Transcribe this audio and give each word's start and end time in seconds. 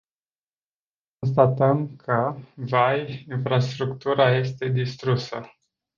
Constatăm 1.19 1.95
că, 1.95 2.35
vai, 2.55 3.25
infrastructura 3.29 4.35
este 4.37 4.67
distrusă. 4.67 5.51